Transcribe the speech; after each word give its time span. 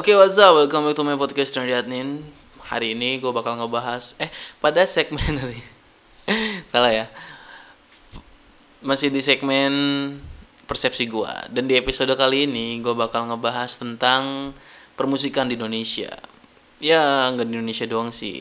Oke, 0.00 0.16
what's 0.16 0.40
up? 0.40 0.56
Welcome 0.56 0.88
back 0.88 0.96
to 0.96 1.04
my 1.04 1.12
podcast 1.12 1.52
Trendy. 1.52 2.24
Hari 2.72 2.96
ini 2.96 3.20
gue 3.20 3.28
bakal 3.36 3.60
ngebahas 3.60 4.16
eh 4.16 4.32
pada 4.56 4.80
segmen 4.88 5.36
hari 5.44 5.60
salah 6.72 6.88
ya. 6.88 7.06
Masih 8.80 9.12
di 9.12 9.20
segmen 9.20 9.68
persepsi 10.64 11.04
gue 11.04 11.28
dan 11.52 11.68
di 11.68 11.76
episode 11.76 12.16
kali 12.16 12.48
ini 12.48 12.80
gue 12.80 12.96
bakal 12.96 13.28
ngebahas 13.28 13.76
tentang 13.76 14.56
permusikan 14.96 15.52
di 15.52 15.60
Indonesia. 15.60 16.16
Ya 16.80 17.28
nggak 17.36 17.44
di 17.44 17.60
Indonesia 17.60 17.84
doang 17.84 18.08
sih. 18.08 18.40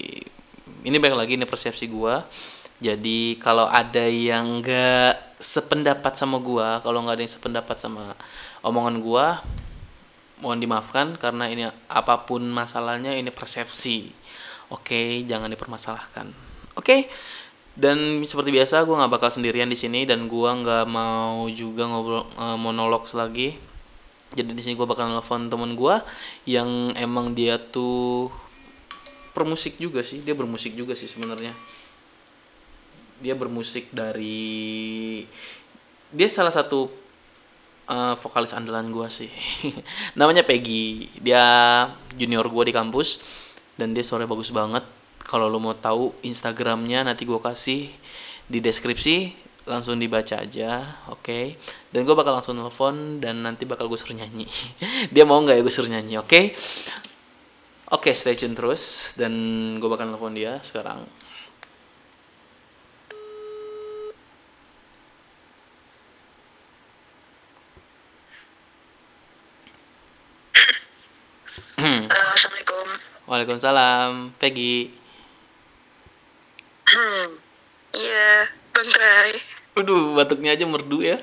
Ini 0.88 0.96
baik 0.96 1.12
lagi 1.12 1.36
ini 1.36 1.44
persepsi 1.44 1.91
gue. 1.91 2.23
Jadi 2.80 3.36
kalau 3.36 3.68
ada 3.68 4.07
yang 4.07 4.64
nggak 4.64 5.36
sependapat 5.44 6.16
sama 6.16 6.39
gue, 6.39 6.68
kalau 6.88 7.04
nggak 7.04 7.20
ada 7.20 7.23
yang 7.28 7.36
sependapat 7.36 7.76
sama 7.76 8.16
omongan 8.64 9.04
gue, 9.04 9.28
mohon 10.40 10.60
dimaafkan 10.60 11.20
karena 11.20 11.48
ini 11.52 11.68
apa 11.92 12.24
pun 12.24 12.44
masalahnya 12.48 13.16
ini 13.16 13.32
persepsi. 13.32 14.11
Oke 14.71 15.24
jangan 15.28 15.52
dipermasalahkan. 15.52 16.32
Oke? 16.79 17.12
Dan 17.79 18.28
seperti 18.28 18.52
biasa 18.52 18.84
gue 18.84 18.92
nggak 18.92 19.14
bakal 19.14 19.32
sendirian 19.32 19.71
di 19.71 19.79
sini 19.79 20.04
dan 20.04 20.28
gue 20.28 20.50
nggak 20.52 20.84
mau 20.89 21.48
juga 21.48 21.88
ngobrol 21.88 22.28
uh, 22.36 22.60
monolog 22.60 23.07
lagi. 23.15 23.56
Jadi 24.36 24.52
di 24.52 24.62
sini 24.62 24.75
gue 24.75 24.84
bakal 24.84 25.07
nelfon 25.07 25.48
temen 25.48 25.74
gue 25.79 25.96
yang 26.43 26.92
emang 27.00 27.32
dia 27.34 27.56
tuh 27.56 28.28
permusik 29.32 29.79
juga 29.79 30.04
sih. 30.04 30.20
Dia 30.20 30.36
bermusik 30.36 30.76
juga 30.76 30.92
sih 30.92 31.07
sebenarnya. 31.07 31.56
Dia 33.23 33.36
bermusik 33.36 33.95
dari 33.95 35.23
dia 36.12 36.28
salah 36.28 36.52
satu 36.52 36.98
uh, 37.89 38.14
vokalis 38.16 38.53
andalan 38.53 38.94
gue 38.94 39.08
sih. 39.09 39.31
Namanya 40.20 40.45
Peggy. 40.45 41.09
Dia 41.20 41.42
junior 42.16 42.45
gue 42.48 42.70
di 42.70 42.73
kampus 42.73 43.20
dan 43.75 43.98
dia 43.98 44.06
suaranya 44.06 44.30
bagus 44.30 44.53
banget. 44.53 44.86
Kalau 45.25 45.50
lo 45.50 45.58
mau 45.62 45.76
tahu 45.76 46.14
instagramnya 46.23 47.06
nanti 47.06 47.26
gue 47.26 47.40
kasih 47.42 47.90
di 48.45 48.62
deskripsi. 48.62 49.50
Langsung 49.70 50.02
dibaca 50.02 50.42
aja 50.42 50.82
oke? 51.14 51.22
Okay? 51.22 51.45
dan 51.94 52.02
gue 52.02 52.16
bakal 52.17 52.34
langsung 52.34 52.58
telepon 52.58 53.22
dan 53.22 53.45
nanti 53.45 53.70
bakal 53.70 53.86
gue 53.86 53.98
suruh 53.98 54.17
nyanyi. 54.17 54.50
Dia 55.14 55.30
mau 55.30 55.38
nggak 55.42 55.58
ya 55.58 55.62
gue 55.62 55.73
suruh 55.73 55.92
nyanyi 55.94 56.17
oke? 56.17 56.26
Okay? 56.26 56.45
oke 57.90 58.06
okay, 58.06 58.14
stay 58.14 58.38
tune 58.38 58.54
terus 58.54 59.14
dan 59.17 59.34
gue 59.82 59.90
bakal 59.90 60.06
telepon 60.06 60.38
dia 60.38 60.62
sekarang 60.62 61.02
Assalamualaikum. 72.30 72.88
Waalaikumsalam, 73.40 74.36
Peggy. 74.36 74.92
Hmm, 76.92 77.40
iya, 77.95 78.52
Bang 78.76 78.92
Trai. 78.92 79.32
Waduh, 79.80 80.12
batuknya 80.12 80.59
aja 80.59 80.68
merdu 80.68 81.00
ya. 81.00 81.16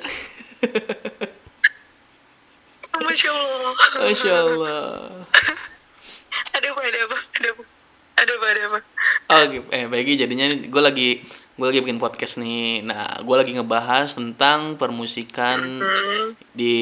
Masya 2.97 3.29
Allah. 3.37 3.75
Masya 4.01 4.33
Allah. 4.33 4.89
ada 6.57 6.67
apa, 6.73 6.81
ada 6.89 6.99
apa, 7.05 7.19
ada 7.37 7.49
apa, 7.53 7.63
ada 8.17 8.33
apa, 8.33 8.47
ada 8.49 8.63
apa. 8.65 8.79
Oh, 9.29 9.43
eh 9.77 9.85
Peggy 9.85 10.17
jadinya 10.17 10.49
gue 10.49 10.81
lagi 10.81 11.21
gue 11.61 11.67
lagi 11.69 11.85
bikin 11.85 12.01
podcast 12.01 12.41
nih. 12.41 12.81
Nah, 12.81 13.21
gue 13.21 13.37
lagi 13.37 13.53
ngebahas 13.53 14.17
tentang 14.17 14.81
permusikan 14.81 15.85
Hmm, 15.85 16.33
di 16.57 16.81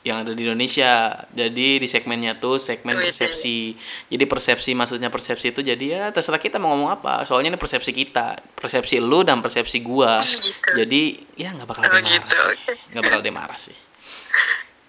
yang 0.00 0.24
ada 0.24 0.32
di 0.32 0.42
Indonesia. 0.48 1.12
Jadi 1.28 1.76
di 1.76 1.88
segmennya 1.88 2.40
tuh 2.40 2.56
segmen 2.56 2.96
Oh, 2.96 3.00
iya, 3.04 3.12
persepsi. 3.12 3.76
Jadi 4.08 4.24
persepsi 4.24 4.70
maksudnya 4.72 5.12
persepsi 5.12 5.52
itu 5.52 5.60
jadi 5.60 5.84
ya 5.84 6.02
terserah 6.08 6.40
kita 6.40 6.56
mau 6.56 6.72
ngomong 6.72 6.90
apa. 6.96 7.28
Soalnya 7.28 7.52
ini 7.52 7.60
persepsi 7.60 7.92
kita, 7.92 8.40
persepsi 8.56 8.96
lu 8.96 9.20
dan 9.20 9.44
persepsi 9.44 9.84
gua. 9.84 10.24
gitu. 10.24 10.80
Jadi 10.80 11.02
ya 11.36 11.52
nggak 11.52 11.68
bakal 11.68 11.82
Oh, 11.84 11.88
ada 11.88 12.00
marah 12.00 12.12
gitu, 12.16 12.32
sih. 12.32 12.58
Nggak 12.96 13.02
bakal 13.04 13.18
ada 13.20 13.32
marah 13.32 13.58
sih. 13.60 13.76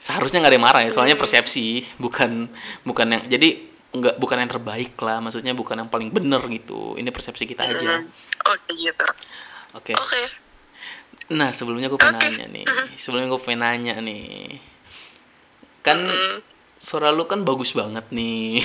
Seharusnya 0.02 0.42
nggak 0.42 0.54
ada 0.56 0.62
marah 0.64 0.82
ya, 0.82 0.90
soalnya 0.90 1.14
persepsi 1.14 1.86
bukan 2.02 2.50
bukan 2.82 3.08
yang 3.12 3.22
jadi 3.30 3.50
nggak 3.92 4.16
bukan 4.18 4.38
yang 4.40 4.50
terbaik 4.50 4.96
lah. 4.98 5.20
Maksudnya 5.20 5.52
bukan 5.52 5.76
yang 5.78 5.90
paling 5.92 6.10
bener 6.10 6.40
gitu. 6.48 6.96
Ini 6.96 7.12
persepsi 7.12 7.44
kita 7.46 7.68
aja. 7.68 8.00
Hmm, 8.00 8.08
Oke 8.48 8.72
gitu. 8.74 9.08
Oke. 9.76 9.94
Oke. 9.94 10.22
Nah 11.32 11.52
sebelumnya 11.52 11.88
gue 11.88 11.96
pengen 11.96 12.18
Oke. 12.18 12.28
nanya 12.28 12.48
nih, 12.50 12.66
sebelumnya 13.00 13.32
gue 13.32 13.40
pengen 13.40 13.62
nanya 13.64 13.94
nih, 14.04 14.60
kan 15.82 16.00
Hmm. 16.00 16.38
suara 16.76 17.10
lu 17.10 17.24
kan 17.24 17.42
bagus 17.42 17.72
banget 17.72 18.04
nih. 18.10 18.60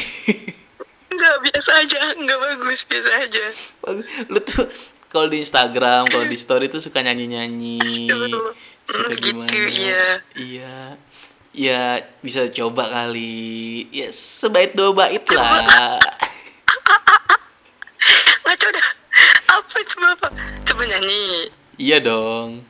Enggak 1.09 1.35
biasa 1.43 1.71
aja, 1.79 1.99
enggak 2.13 2.39
bagus 2.39 2.81
biasa 2.85 3.11
aja. 3.19 3.45
lu 4.27 4.39
tuh 4.39 4.63
kalau 5.07 5.27
di 5.27 5.39
Instagram, 5.39 6.07
kalau 6.07 6.25
di 6.25 6.35
story 6.35 6.67
tuh 6.67 6.79
suka 6.79 7.01
nyanyi 7.01 7.27
nyanyi, 7.27 7.79
Astagfirullah. 7.79 8.53
suka 8.85 9.07
Hmm, 9.07 9.15
gitu, 9.15 9.27
gimana? 9.33 9.51
iya. 9.67 10.05
Iya, 10.37 10.77
ya 11.51 11.81
bisa 12.21 12.47
coba 12.51 12.83
kali, 12.87 13.87
ya 13.91 14.07
sebaik 14.09 14.73
dua 14.73 14.91
bait 14.95 15.23
lah. 15.31 15.97
Ngaco 18.45 18.67
dah. 18.69 18.89
Apa 19.49 19.77
coba 19.87 20.07
apa? 20.13 20.27
Coba 20.65 20.83
nyanyi. 20.85 21.49
iya 21.77 21.97
dong. 21.99 22.63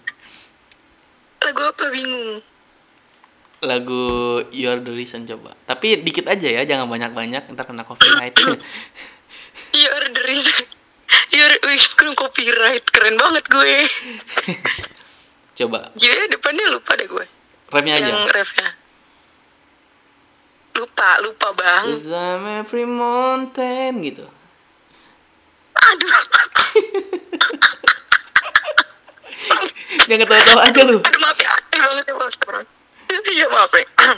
Lagu 1.41 1.61
apa 1.63 1.85
bingung? 1.89 2.41
Lagu 3.61 4.05
You're 4.53 4.81
the 4.81 4.93
Reason 4.93 5.25
coba. 5.25 5.57
Tapi 5.65 6.05
dikit 6.05 6.29
aja 6.29 6.45
ya, 6.45 6.63
jangan 6.63 6.87
banyak-banyak, 6.87 7.49
ntar 7.53 7.65
kena 7.65 7.83
copyright. 7.83 8.37
You're 9.81 10.09
the 10.09 10.23
reason. 10.25 10.67
You're, 11.33 11.57
wih, 11.65 11.85
keren 11.97 12.13
copyright. 12.13 12.85
Keren 12.89 13.17
banget 13.17 13.45
gue. 13.49 13.77
coba, 15.59 15.89
Iya, 15.97 16.29
depannya 16.29 16.69
lupa 16.69 16.97
deh 16.97 17.05
gue. 17.05 17.25
refnya 17.67 17.95
aja. 17.97 18.09
Yang 18.09 18.33
refnya. 18.33 18.69
Lupa, 20.77 21.09
lupa 21.25 21.49
bang. 21.57 21.85
Cause 21.89 22.09
I'm 22.09 22.45
every 22.61 22.85
mountain 22.85 24.05
gitu. 24.05 24.29
Aduh, 25.77 26.13
Jangan 30.07 30.21
ketawa-tawa 30.23 30.63
aja 30.69 30.81
lu. 30.85 30.99
aduh 31.01 31.21
maaf 31.21 31.39
ya. 31.41 31.51
Aneh 31.73 31.81
banget 31.83 32.05
ya 32.07 32.15
Iya 33.25 33.47
maaf 33.49 33.73
ya. 33.73 33.87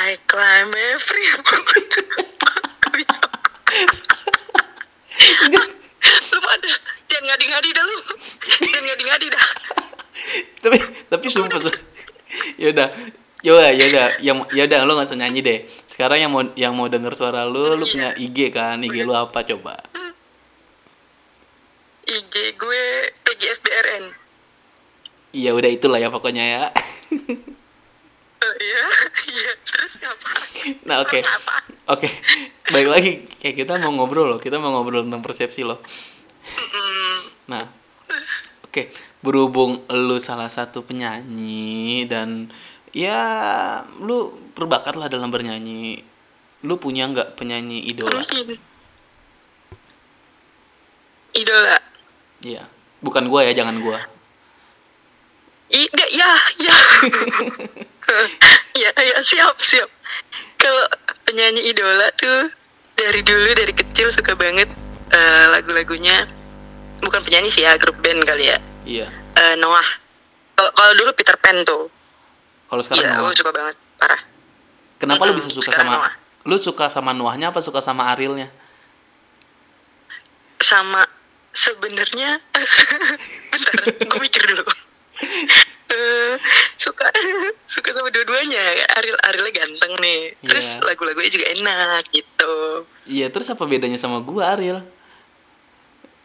I 0.00 0.16
climb 0.24 0.72
every 0.72 1.26
mountain. 1.44 1.84
Lu 6.30 6.40
ada. 6.46 6.70
Jangan 7.10 7.24
ngadi-ngadi 7.26 7.68
dah 7.74 7.84
lu. 7.84 7.96
Jangan 8.64 8.82
ngadi-ngadi 8.86 9.26
dah. 9.28 9.46
tapi 10.62 10.78
tapi 11.10 11.26
sumpah 11.26 11.58
tuh. 11.58 11.74
Yaudah, 12.60 12.88
Yaudah, 13.40 13.72
yaudah, 13.72 14.20
yang 14.20 14.44
yaudah 14.52 14.84
lu 14.84 14.92
gak 15.00 15.08
usah 15.08 15.16
nyanyi 15.16 15.40
deh. 15.40 15.58
Sekarang 15.88 16.20
yang 16.20 16.28
mau 16.28 16.44
yang 16.52 16.76
mau 16.76 16.92
denger 16.92 17.16
suara 17.16 17.48
lu, 17.48 17.72
lu 17.72 17.88
punya 17.88 18.12
IG 18.20 18.52
kan? 18.52 18.76
IG 18.84 19.00
lu 19.00 19.16
apa 19.16 19.40
coba? 19.48 19.80
IG 22.04 22.34
gue 22.60 22.84
PGFBRN. 23.24 24.19
Iya 25.30 25.54
udah 25.54 25.70
itulah 25.70 25.98
ya 26.02 26.10
pokoknya 26.10 26.42
ya. 26.42 26.62
Oh, 28.40 28.54
iya, 28.56 28.82
iya. 29.28 29.52
Terus 29.68 29.92
ngapa? 30.00 30.28
Nah 30.88 30.96
oke, 31.04 31.20
oke. 31.92 32.08
Baik 32.72 32.88
lagi, 32.88 33.12
kayak 33.36 33.56
kita 33.62 33.76
mau 33.78 33.92
ngobrol 33.92 34.32
loh. 34.32 34.40
Kita 34.40 34.56
mau 34.56 34.72
ngobrol 34.72 35.04
tentang 35.04 35.20
persepsi 35.20 35.60
loh. 35.60 35.76
Nah, 37.52 37.62
oke. 38.64 38.88
Berhubung 39.20 39.84
lu 39.92 40.16
salah 40.16 40.48
satu 40.48 40.80
penyanyi 40.80 42.08
dan 42.08 42.48
ya 42.96 43.20
lu 44.00 44.32
berbakat 44.56 44.96
lah 44.96 45.12
dalam 45.12 45.28
bernyanyi. 45.28 46.00
Lu 46.64 46.80
punya 46.80 47.06
nggak 47.12 47.36
penyanyi 47.36 47.84
idola? 47.92 48.24
mungkin. 48.24 48.56
Idola. 51.36 51.76
Iya. 52.40 52.64
Bukan 53.04 53.28
gua 53.28 53.44
ya, 53.44 53.52
jangan 53.52 53.80
gua. 53.84 54.00
Iya, 55.70 55.86
ya, 56.10 56.30
ya. 56.58 56.76
ya, 58.82 58.90
ya, 58.90 59.16
siap, 59.22 59.54
siap. 59.56 59.86
Kalau 60.56 60.84
penyanyi 61.22 61.70
idola 61.70 62.10
tuh 62.12 62.50
dari 62.92 63.22
dulu 63.22 63.54
dari 63.54 63.70
kecil 63.70 64.10
suka 64.10 64.34
banget 64.34 64.66
eh, 65.08 65.44
lagu-lagunya. 65.48 66.26
Bukan 67.00 67.22
penyanyi 67.22 67.48
sih 67.48 67.62
ya, 67.62 67.78
grup 67.78 67.96
band 67.98 68.26
kali 68.26 68.50
ya. 68.50 68.58
Iya. 68.84 69.06
Eh, 69.36 69.54
Noah. 69.56 69.86
Kalau 70.52 70.92
dulu 70.92 71.14
Peter 71.14 71.38
Pan 71.38 71.62
tuh. 71.62 71.88
Kalau 72.66 72.82
sekarang 72.82 73.06
Iya, 73.06 73.16
Noah. 73.16 73.32
suka 73.32 73.50
banget, 73.50 73.76
parah. 73.96 74.20
Kenapa 74.98 75.22
lu 75.24 75.32
Mm-mm, 75.32 75.38
bisa 75.40 75.48
suka 75.50 75.72
sama 75.72 75.92
Noah. 75.96 76.12
lu 76.40 76.56
suka 76.56 76.84
sama 76.88 77.10
Noahnya 77.12 77.48
apa 77.48 77.60
suka 77.60 77.80
sama 77.80 78.10
Arielnya? 78.10 78.52
Sama 80.58 81.08
sebenarnya 81.52 82.36
bentar, 83.50 83.74
gue 84.02 84.18
mikir 84.20 84.42
dulu. 84.44 84.64
Eh, 85.90 86.34
suka 86.76 87.02
suka 87.74 87.90
sama 87.90 88.08
dua-duanya 88.08 88.62
Ariel 88.94 89.18
Arielnya 89.20 89.52
ganteng 89.56 89.92
nih 89.98 90.38
terus 90.40 90.78
Iya. 90.78 90.86
lagu-lagunya 90.86 91.26
juga 91.28 91.46
enak 91.50 92.02
gitu 92.08 92.54
Iya, 93.04 93.26
terus 93.28 93.50
apa 93.50 93.64
bedanya 93.64 93.98
sama 93.98 94.18
gua 94.18 94.54
Ariel? 94.54 94.80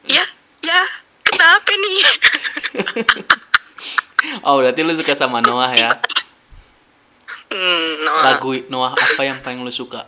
ya 0.05 0.21
ya 0.61 0.81
kenapa 1.23 1.71
nih 1.71 2.01
Oh, 4.41 4.57
berarti 4.57 4.81
lu 4.81 4.93
suka 4.93 5.13
sama 5.13 5.37
Noah 5.39 5.69
ya? 5.71 5.97
hmm, 7.47 7.89
Noah. 8.01 8.23
Lagu 8.27 8.49
Noah 8.67 8.93
apa 8.93 9.21
yang 9.21 9.37
paling 9.39 9.59
lu 9.59 9.69
suka? 9.69 10.05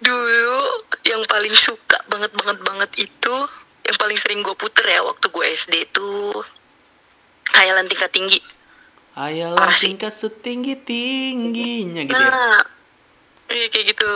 dulu 0.00 0.64
yang 1.02 1.20
paling 1.26 1.52
suka 1.52 2.00
banget 2.06 2.32
banget 2.32 2.58
banget 2.62 2.90
itu 2.96 3.34
yang 3.84 3.96
paling 3.98 4.16
sering 4.16 4.40
gue 4.40 4.54
puter 4.54 4.86
ya 4.86 5.02
waktu 5.02 5.28
gue 5.28 5.44
SD 5.50 5.74
tuh 5.92 6.40
khayalan 7.52 7.86
tingkat 7.86 8.10
tinggi 8.10 8.40
Parah 9.12 9.74
sih. 9.74 9.92
tingkat 9.92 10.10
setinggi 10.10 10.80
tingginya 10.80 12.02
gitu 12.02 12.14
ya. 12.14 12.30
nah 12.30 12.60
iya 13.48 13.66
kayak 13.68 13.86
gitu 13.90 14.12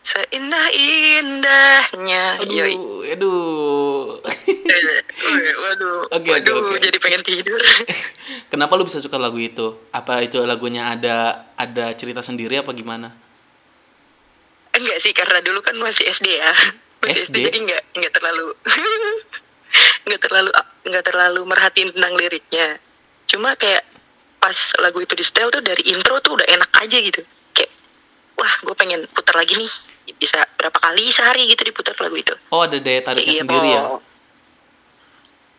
seindah 0.00 0.66
indahnya 0.70 2.36
Yoi. 2.44 2.76
Aduh, 3.08 4.20
aduh. 4.20 4.20
Eh, 4.20 5.54
waduh 5.56 6.00
Oke, 6.14 6.28
oke, 6.28 6.44
waduh 6.44 6.56
oke. 6.70 6.78
jadi 6.78 6.96
pengen 7.00 7.24
tidur 7.24 7.56
Kenapa 8.52 8.76
lu 8.76 8.84
bisa 8.84 9.00
suka 9.00 9.16
lagu 9.16 9.36
itu? 9.36 9.80
Apa 9.90 10.20
itu 10.20 10.38
lagunya 10.44 10.92
ada 10.92 11.48
ada 11.54 11.90
cerita 11.92 12.20
sendiri 12.20 12.60
apa 12.60 12.70
gimana? 12.70 13.16
enggak 14.70 14.98
sih 14.98 15.10
karena 15.10 15.38
dulu 15.38 15.58
kan 15.58 15.72
masih 15.76 16.04
SD 16.04 16.34
ya 16.34 16.52
masih 17.00 17.14
SD? 17.24 17.34
SD, 17.34 17.36
jadi 17.46 17.58
nggak 17.62 17.82
nggak 17.94 18.12
terlalu 18.12 18.48
nggak 20.06 20.20
terlalu 20.20 20.50
nggak 20.84 21.04
terlalu 21.04 21.40
merhatiin 21.44 21.90
tentang 21.94 22.14
liriknya 22.16 22.78
cuma 23.28 23.56
kayak 23.56 23.82
pas 24.38 24.56
lagu 24.80 25.00
itu 25.00 25.16
di 25.16 25.24
setel 25.24 25.48
tuh 25.48 25.64
dari 25.64 25.80
intro 25.88 26.20
tuh 26.20 26.36
udah 26.36 26.46
enak 26.46 26.70
aja 26.84 26.96
gitu 27.00 27.24
kayak 27.56 27.72
wah 28.36 28.54
gue 28.60 28.74
pengen 28.76 29.08
putar 29.10 29.40
lagi 29.40 29.56
nih 29.56 29.72
bisa 30.20 30.44
berapa 30.60 30.76
kali 30.76 31.08
sehari 31.08 31.48
gitu 31.48 31.64
diputar 31.64 31.96
lagu 31.96 32.16
itu 32.20 32.36
Oh, 32.52 32.68
ada 32.68 32.76
daya 32.76 33.00
tariknya 33.00 33.40
Iya, 33.40 33.40
sendiri 33.40 33.68
ya. 33.72 33.82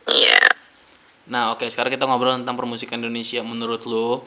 Iya 0.05 0.41
Nah, 1.25 1.57
oke, 1.57 1.65
sekarang 1.65 1.89
kita 1.89 2.05
ngobrol 2.05 2.37
tentang 2.37 2.53
permusikan 2.53 3.01
Indonesia. 3.01 3.41
Menurut 3.41 3.81
lu, 3.89 4.21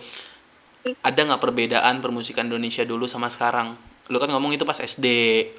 ada 0.98 1.20
nggak 1.22 1.38
perbedaan 1.38 2.02
permusikan 2.02 2.50
Indonesia 2.50 2.82
dulu 2.82 3.06
sama 3.06 3.30
sekarang? 3.30 3.78
Lu 4.10 4.18
kan 4.18 4.26
ngomong 4.34 4.58
itu 4.58 4.66
pas 4.66 4.82
SD, 4.82 5.06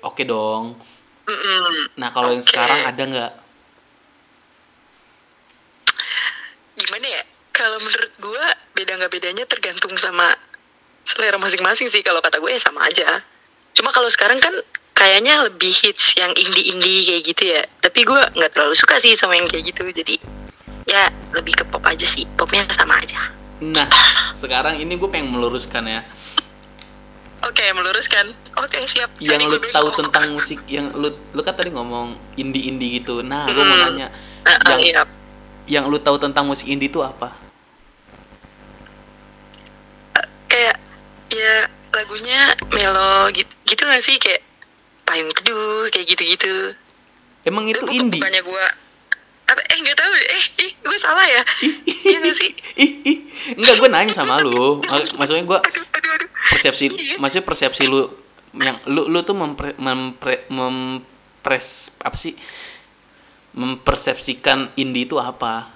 oke 0.04 0.24
dong. 0.28 0.76
Mm-mm. 1.30 1.96
Nah, 1.96 2.10
kalau 2.12 2.34
yang 2.36 2.44
Oke. 2.44 2.50
sekarang 2.52 2.84
ada 2.84 3.04
nggak? 3.06 3.32
Gimana 6.90 7.06
ya? 7.06 7.24
Kalau 7.54 7.78
menurut 7.78 8.12
gue 8.18 8.46
beda 8.74 8.98
nggak 8.98 9.14
bedanya 9.14 9.46
tergantung 9.46 9.94
sama 9.94 10.34
selera 11.06 11.38
masing-masing 11.38 11.86
sih. 11.86 12.02
Kalau 12.02 12.18
kata 12.18 12.42
gue 12.42 12.50
ya 12.50 12.58
sama 12.58 12.90
aja. 12.90 13.22
Cuma 13.78 13.94
kalau 13.94 14.10
sekarang 14.10 14.42
kan 14.42 14.52
kayaknya 14.92 15.46
lebih 15.46 15.70
hits 15.70 16.18
yang 16.18 16.34
indie-indie 16.34 17.06
kayak 17.06 17.24
gitu 17.24 17.44
ya. 17.46 17.62
Tapi 17.80 18.02
gue 18.02 18.18
nggak 18.34 18.52
terlalu 18.52 18.74
suka 18.74 18.98
sih 18.98 19.14
sama 19.14 19.38
yang 19.38 19.46
kayak 19.46 19.70
gitu. 19.70 19.86
Jadi 19.86 20.18
ya 20.90 21.14
lebih 21.32 21.54
ke 21.54 21.64
pop 21.64 21.86
aja 21.86 22.04
sih. 22.04 22.26
Popnya 22.34 22.66
sama 22.74 22.98
aja. 22.98 23.30
Nah, 23.60 23.86
sekarang 24.34 24.82
ini 24.82 24.98
gue 24.98 25.06
pengen 25.06 25.30
meluruskan 25.30 25.86
ya. 25.86 26.02
oke 27.40 27.64
meluruskan. 27.72 28.36
Oke 28.60 28.84
siap. 28.84 29.16
Yang 29.20 29.48
lu 29.48 29.58
tahu 29.72 29.88
tentang 29.96 30.36
musik, 30.36 30.60
yang 30.68 30.92
lu 30.92 31.08
lu 31.32 31.40
kan 31.40 31.56
tadi 31.56 31.72
ngomong 31.72 32.16
indie-indie 32.36 33.00
gitu. 33.00 33.24
Nah, 33.24 33.48
gue 33.48 33.64
mau 33.64 33.78
Hmm. 33.78 33.84
nanya, 33.96 34.08
Ah, 34.44 34.56
ah, 34.56 34.70
yang 34.76 34.82
iya. 34.84 35.02
Yang 35.70 35.86
lu 35.86 35.98
tahu 35.98 36.18
tentang 36.18 36.44
musik 36.44 36.66
indie 36.66 36.88
itu 36.88 37.00
apa? 37.00 37.30
kayak 40.50 40.76
ya 41.30 41.56
lagunya 41.92 42.42
melo 42.70 43.30
gitu 43.32 43.50
gitu 43.64 43.82
gak 43.84 44.02
sih 44.02 44.18
kayak 44.18 44.42
payung 45.04 45.30
teduh 45.32 45.86
kayak 45.88 46.06
gitu-gitu 46.08 46.74
Emang 47.44 47.66
itu 47.66 47.80
bukan- 47.80 47.96
indie? 47.96 48.18
bukannya 48.18 48.42
gua 48.44 48.66
apa 49.48 49.62
eh 49.64 49.78
nggak 49.80 49.96
tahu 49.96 50.12
eh 50.14 50.44
ih 50.60 50.72
gue 50.76 50.98
salah 51.00 51.26
ya 51.26 51.42
iya 51.84 52.18
nggak 52.20 52.36
sih 52.36 52.52
Ih, 52.80 52.92
ih. 53.04 53.18
Enggak, 53.52 53.76
gue 53.76 53.90
nanya 53.90 54.14
sama 54.14 54.38
lu. 54.38 54.78
Mak- 54.84 55.16
Maksudnya 55.16 55.42
gue 55.44 55.60
persepsi 56.48 56.86
Iya. 56.88 57.16
maksudnya 57.18 57.44
persepsi 57.44 57.84
lu 57.84 58.06
yang 58.54 58.78
lu 58.86 59.06
lu 59.06 59.20
tuh 59.20 59.34
mempre, 59.34 59.74
mempre, 59.76 60.46
mempres 60.50 61.68
apa 62.00 62.14
sih 62.16 62.34
mempersepsikan 63.60 64.72
indie 64.80 65.04
itu 65.04 65.20
apa? 65.20 65.68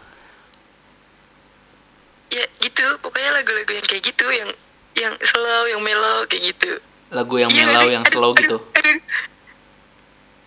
Ya 2.32 2.48
gitu. 2.64 2.86
Pokoknya 3.04 3.36
lagu-lagu 3.36 3.72
yang 3.76 3.86
kayak 3.86 4.04
gitu 4.08 4.26
yang 4.32 4.50
yang 4.96 5.14
slow 5.20 5.68
yang 5.68 5.84
mellow 5.84 6.24
kayak 6.32 6.56
gitu. 6.56 6.80
Lagu 7.12 7.36
yang 7.38 7.52
Iya 7.52 7.60
nggak 7.60 7.68
mellow 7.76 7.90
yang 7.92 8.06
slow 8.08 8.32
aduh, 8.32 8.42
gitu? 8.42 8.58
aduh. 8.74 8.98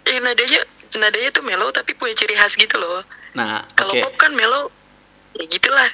ya 0.06 0.19
nadanya 0.23 0.61
nadanya 0.97 1.31
tuh 1.35 1.43
mellow 1.44 1.69
tapi 1.75 1.93
punya 1.93 2.15
ciri 2.17 2.35
khas 2.35 2.56
gitu 2.56 2.81
loh. 2.81 3.05
Nah 3.37 3.69
kalau 3.77 3.93
oke. 3.93 4.00
pop 4.00 4.15
kan 4.17 4.32
mellow 4.32 4.73
ya 5.37 5.44
gitulah. 5.47 5.91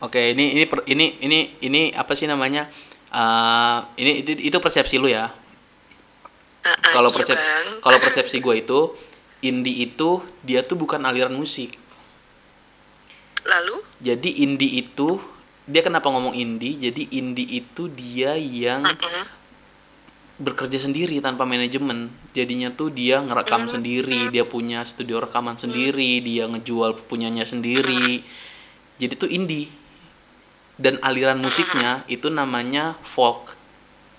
Oke 0.00 0.32
ini 0.32 0.56
ini 0.56 0.64
per- 0.64 0.86
ini 0.88 1.18
ini 1.20 1.38
ini 1.60 1.82
apa 1.92 2.14
sih 2.14 2.24
namanya? 2.30 2.70
Eh, 3.10 3.78
ini 3.98 4.22
itu 4.22 4.30
itu 4.54 4.56
persepsi 4.62 4.96
lu 4.96 5.10
ya? 5.10 5.28
Ah, 6.60 6.68
ah, 6.68 6.92
kalau 6.92 7.08
iya, 7.10 7.16
persep 7.16 7.38
kalau 7.80 7.98
persepsi 7.98 8.36
gue 8.38 8.54
itu 8.60 8.78
indie 9.40 9.88
itu 9.88 10.20
dia 10.44 10.60
tuh 10.64 10.76
bukan 10.76 11.00
aliran 11.04 11.32
musik. 11.32 11.76
Lalu? 13.44 13.80
Jadi 14.04 14.44
indie 14.44 14.84
itu 14.84 15.16
dia 15.64 15.80
kenapa 15.80 16.12
ngomong 16.12 16.36
indie? 16.36 16.76
Jadi 16.76 17.08
indie 17.16 17.64
itu 17.64 17.88
dia 17.88 18.36
yang 18.36 18.84
Mm-mm. 18.84 19.24
bekerja 20.40 20.80
sendiri 20.80 21.20
tanpa 21.24 21.48
manajemen. 21.48 22.12
Jadinya 22.36 22.68
tuh 22.72 22.92
dia 22.92 23.20
ngerekam 23.20 23.64
Hmm. 23.64 23.72
sendiri 23.80 24.28
dia 24.28 24.44
punya 24.44 24.84
studio 24.84 25.20
rekaman 25.24 25.56
sendiri 25.56 26.20
dia 26.20 26.44
ngejual 26.48 27.00
punyanya 27.08 27.48
sendiri. 27.48 28.24
Jadi 29.00 29.14
tuh 29.16 29.28
indie. 29.32 29.72
Dan 30.80 30.96
aliran 31.04 31.36
musiknya 31.36 32.08
itu 32.08 32.32
namanya 32.32 32.96
folk 33.04 33.56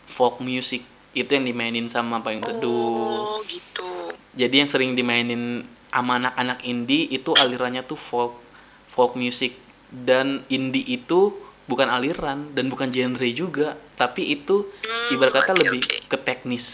folk 0.06 0.42
music. 0.42 0.86
Itu 1.14 1.34
yang 1.34 1.46
dimainin 1.46 1.90
sama 1.90 2.22
payung 2.22 2.46
teduh. 2.46 3.38
Oh 3.38 3.42
gitu 3.46 4.01
jadi 4.32 4.64
yang 4.64 4.70
sering 4.70 4.96
dimainin 4.96 5.64
sama 5.92 6.16
anak-anak 6.18 6.64
indie 6.64 7.08
itu 7.12 7.36
alirannya 7.36 7.84
tuh 7.84 8.00
folk 8.00 8.40
folk 8.88 9.16
music. 9.16 9.56
Dan 9.92 10.48
indie 10.48 10.88
itu 10.88 11.36
bukan 11.68 11.92
aliran 11.92 12.52
dan 12.56 12.72
bukan 12.72 12.88
genre 12.88 13.28
juga 13.32 13.76
tapi 13.96 14.24
itu 14.32 14.72
Hmm, 14.82 15.14
ibarat 15.14 15.44
kata 15.44 15.52
oke, 15.52 15.62
lebih 15.62 15.82
oke. 15.84 15.98
ke 16.08 16.18
teknis. 16.18 16.66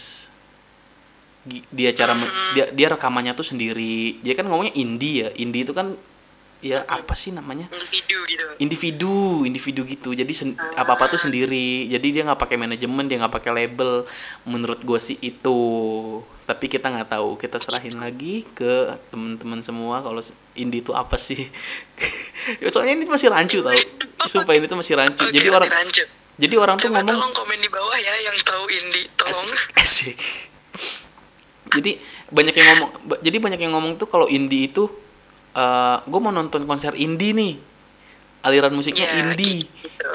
Dia 1.72 1.90
cara 1.90 2.12
men- 2.12 2.30
dia 2.52 2.70
dia 2.70 2.88
rekamannya 2.92 3.32
tuh 3.32 3.46
sendiri. 3.46 4.20
Dia 4.20 4.36
kan 4.36 4.46
ngomongnya 4.46 4.74
indie 4.76 5.26
ya 5.26 5.28
indie 5.34 5.64
itu 5.64 5.72
kan 5.72 5.96
ya 6.58 6.82
apa 6.86 7.14
sih 7.14 7.30
namanya? 7.30 7.70
Individu 7.70 8.18
gitu. 8.26 8.46
Individu 8.58 9.16
individu 9.46 9.80
gitu. 9.86 10.10
Jadi 10.14 10.32
apa 10.74 10.98
apa 10.98 11.04
tuh 11.06 11.20
sendiri. 11.20 11.86
Jadi 11.86 12.06
dia 12.10 12.22
nggak 12.26 12.40
pakai 12.40 12.56
manajemen 12.58 13.06
dia 13.06 13.18
nggak 13.22 13.34
pakai 13.34 13.52
label. 13.54 14.04
Menurut 14.42 14.82
gue 14.82 14.98
sih 14.98 15.16
itu. 15.22 15.60
Tapi 16.48 16.64
kita 16.66 16.90
nggak 16.90 17.14
tahu. 17.14 17.38
Kita 17.38 17.62
serahin 17.62 17.98
lagi 18.02 18.42
ke 18.56 18.98
teman-teman 19.14 19.62
semua 19.62 20.02
kalau 20.02 20.18
indie 20.58 20.82
itu 20.82 20.92
apa 20.94 21.16
sih? 21.18 21.38
Ya, 22.48 22.72
soalnya 22.72 22.96
ini 22.96 23.04
masih 23.04 23.28
rancu 23.28 23.60
tau. 23.60 23.76
Sumpah 24.24 24.56
ini 24.56 24.64
tuh 24.64 24.80
masih 24.80 24.96
rancu. 24.96 25.20
Oke, 25.20 25.36
jadi 25.36 25.52
orang 25.52 25.68
lanjut. 25.68 26.08
jadi 26.40 26.54
orang 26.56 26.80
tuh 26.80 26.88
ngomong 26.88 27.18
tolong 27.20 27.34
komen 27.36 27.58
di 27.60 27.68
bawah 27.68 27.98
ya 28.00 28.14
yang 28.24 28.32
tahu 28.40 28.64
indie 28.72 29.04
tolong. 29.20 29.36
Asik, 29.36 29.60
asik. 29.76 30.16
jadi 31.76 32.00
banyak 32.32 32.54
yang 32.56 32.68
ngomong 32.72 32.90
jadi 33.20 33.36
banyak 33.36 33.60
yang 33.60 33.72
ngomong 33.76 33.92
tuh 34.00 34.08
kalau 34.08 34.24
indie 34.32 34.72
itu 34.72 34.88
gue 36.04 36.20
mau 36.20 36.32
nonton 36.32 36.64
konser 36.64 36.92
indie 36.98 37.32
nih. 37.32 37.54
Aliran 38.44 38.70
musiknya 38.72 39.06
Ya, 39.10 39.14
indie. 39.20 39.66
gitu. 39.66 40.10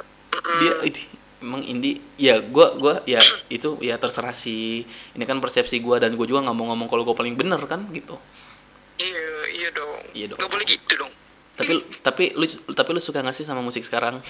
Dia 0.63 0.73
itu 0.87 0.99
emang 1.43 1.59
indie. 1.67 1.99
Ya 2.15 2.39
gua 2.39 2.71
gua 2.79 3.03
ya 3.03 3.19
itu 3.51 3.75
ya 3.83 3.99
terserah 3.99 4.31
sih. 4.31 4.87
Ini 5.13 5.23
kan 5.27 5.43
persepsi 5.43 5.83
gua 5.83 5.99
dan 5.99 6.15
gua 6.15 6.23
juga 6.23 6.39
nggak 6.47 6.55
mau 6.55 6.71
ngomong 6.71 6.87
kalau 6.87 7.03
gua 7.03 7.15
paling 7.19 7.35
bener 7.35 7.59
kan 7.67 7.83
gitu. 7.91 8.15
Iya 8.95 9.27
iya 9.51 9.69
dong. 9.75 10.01
Iya 10.15 10.25
dong. 10.31 10.39
nggak 10.39 10.51
boleh 10.51 10.65
gitu 10.65 10.93
dong. 10.95 11.11
Tapi 11.59 11.73
tapi 11.99 12.23
lu 12.33 12.47
tapi 12.73 12.89
lu 12.95 13.01
suka 13.03 13.21
gak 13.21 13.35
sih 13.35 13.45
sama 13.45 13.61
musik 13.61 13.83
sekarang? 13.83 14.17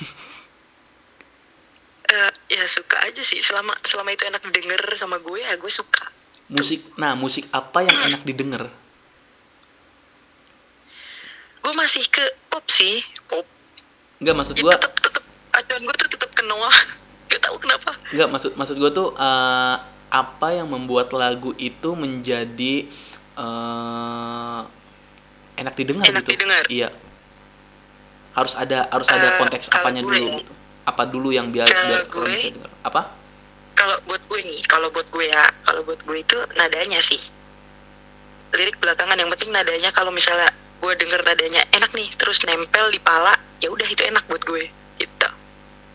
Eh, 2.03 2.29
ya 2.53 2.67
suka 2.69 3.01
aja 3.09 3.25
sih. 3.25 3.41
Selama 3.41 3.73
selama 3.81 4.13
itu 4.13 4.21
enak 4.27 4.45
didengar 4.45 4.77
sama 4.99 5.17
gue 5.17 5.39
ya 5.41 5.57
gue 5.57 5.71
suka. 5.71 6.13
Musik 6.51 6.83
nah 6.93 7.17
musik 7.17 7.49
apa 7.49 7.81
yang 7.81 7.95
enak 7.95 8.21
didengar 8.21 8.69
gue 11.73 11.81
masih 11.81 12.05
ke 12.05 12.21
pop 12.47 12.61
sih. 12.67 13.01
Pop. 13.25 13.41
Nggak 14.19 14.35
maksud 14.37 14.53
ya 14.53 14.61
gua 14.61 14.77
tetap 14.77 14.93
tetap 14.95 15.23
acuan 15.51 15.81
gue 15.81 15.95
tuh 15.97 16.07
tetap 16.07 16.29
ke 16.29 16.43
Noah. 16.43 16.77
Gak 17.25 17.41
tahu 17.41 17.57
kenapa. 17.57 17.97
Nggak 18.07 18.29
maksud 18.29 18.51
maksud 18.53 18.75
gua 18.77 18.91
tuh 18.91 19.09
eh, 19.11 19.75
apa 20.07 20.47
yang 20.53 20.69
membuat 20.69 21.09
lagu 21.11 21.49
itu 21.57 21.89
menjadi 21.93 22.85
eh, 23.33 24.61
enak 25.55 25.73
didengar 25.73 26.05
Enak 26.07 26.21
gitu? 26.21 26.29
didengar. 26.31 26.63
iya. 26.69 26.93
Harus 28.33 28.53
ada 28.53 28.85
harus 28.87 29.09
ada 29.09 29.27
Eh, 29.27 29.37
konteks 29.39 29.65
apanya 29.71 30.01
gue 30.01 30.13
dulu 30.13 30.25
ya. 30.27 30.37
gitu. 30.39 30.53
Apa 30.83 31.03
dulu 31.05 31.29
yang 31.29 31.49
biar 31.49 31.65
biar 31.65 32.05
gue- 32.05 32.13
orang 32.15 32.33
bisa 32.35 32.47
dengar? 32.51 32.69
Apa? 32.83 33.01
Kalau 33.73 33.97
buat 34.05 34.21
gue 34.23 34.39
nih 34.43 34.61
kalau 34.63 34.93
buat 34.93 35.09
gue 35.09 35.25
ya 35.25 35.41
kalau 35.63 35.81
buat 35.81 35.97
gue 35.99 36.17
itu 36.19 36.37
nadanya 36.53 37.01
sih. 37.01 37.17
Lirik 38.53 38.77
belakangan 38.77 39.17
yang 39.17 39.33
penting 39.33 39.49
nadanya 39.49 39.89
kalau 39.89 40.09
misalnya 40.09 40.53
gue 40.83 40.93
denger 40.99 41.23
nadanya 41.23 41.63
enak 41.71 41.95
nih 41.95 42.11
terus 42.19 42.43
nempel 42.43 42.91
di 42.91 42.99
pala 42.99 43.31
ya 43.63 43.71
udah 43.71 43.87
itu 43.87 44.03
enak 44.03 44.27
buat 44.27 44.43
gue 44.43 44.67
gitu. 44.99 45.29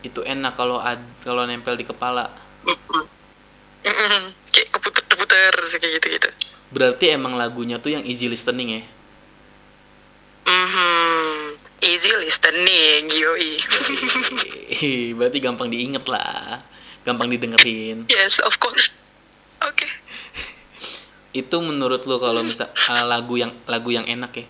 Itu 0.01 0.21
enak 0.25 0.57
kalau 0.57 0.81
ad, 0.81 1.05
kalau 1.21 1.45
nempel 1.45 1.77
di 1.77 1.85
kepala. 1.85 2.33
Mm-mm. 2.65 3.05
Mm-mm. 3.85 4.25
kayak 4.49 4.69
keputer-keputer 4.73 5.53
kayak 5.77 5.93
gitu-gitu. 6.01 6.29
Berarti 6.73 7.13
emang 7.13 7.37
lagunya 7.37 7.77
tuh 7.77 7.93
yang 7.93 8.05
easy 8.09 8.33
listening 8.33 8.81
ya? 8.81 8.83
Mhm. 10.49 11.61
easy 11.85 12.09
listening 12.09 13.13
yoi. 13.13 13.61
Berarti 15.21 15.39
gampang 15.45 15.69
diinget 15.69 16.09
lah. 16.09 16.65
Gampang 17.05 17.29
didengerin. 17.29 18.09
Yes 18.09 18.41
of 18.41 18.57
course. 18.57 18.89
Oke 19.61 19.85
itu 21.39 21.57
menurut 21.61 22.09
lo 22.09 22.17
kalau 22.19 22.41
misal 22.41 22.67
eh, 22.73 23.05
lagu 23.05 23.37
yang 23.37 23.53
lagu 23.69 23.93
yang 23.93 24.09
enak 24.09 24.33
ya 24.33 24.47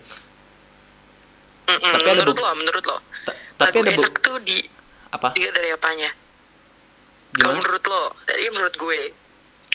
Mm-mm. 1.69 1.93
Tapi 1.93 2.07
ada 2.09 2.13
menurut 2.17 2.35
be- 2.35 2.43
lo 2.43 2.51
menurut 2.57 2.83
lo. 2.89 2.97
Ta- 3.25 3.37
tapi 3.69 3.77
ada 3.85 3.91
enak 3.93 4.13
tuh 4.25 4.37
di 4.41 4.57
apa? 5.13 5.27
dilihat 5.37 5.53
dari 5.53 5.69
apanya? 5.73 6.09
Kalau 7.29 7.53
menurut 7.61 7.83
lo 7.85 8.03
dari 8.25 8.43
menurut 8.49 8.75
gue 8.75 9.01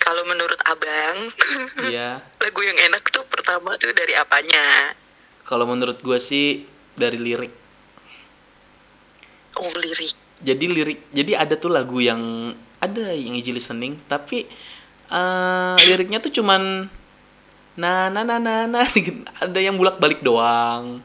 kalau 0.03 0.23
menurut 0.27 0.61
abang 0.69 1.17
iya. 1.95 2.21
lagu 2.43 2.61
yang 2.61 2.77
enak 2.77 3.09
tuh 3.09 3.23
pertama 3.31 3.79
tuh 3.79 3.95
dari 3.95 4.13
apanya? 4.19 4.93
Kalau 5.47 5.65
menurut 5.71 6.03
gue 6.03 6.19
sih 6.19 6.67
dari 6.99 7.17
lirik. 7.17 7.53
Oh 9.55 9.71
lirik. 9.71 10.13
Jadi 10.43 10.65
lirik 10.67 11.01
jadi 11.15 11.47
ada 11.47 11.55
tuh 11.55 11.71
lagu 11.71 12.03
yang 12.03 12.53
ada 12.83 13.15
yang 13.17 13.39
easy 13.39 13.55
listening 13.55 13.97
tapi 14.11 14.45
eh, 15.09 15.77
liriknya 15.89 16.21
tuh 16.21 16.33
cuman 16.35 16.91
na 17.75 18.07
na 18.13 18.23
na 18.23 18.39
na 18.39 18.69
na 18.69 18.81
ada 19.45 19.59
yang 19.59 19.75
bulak 19.75 19.99
balik 19.99 20.21
doang 20.21 21.03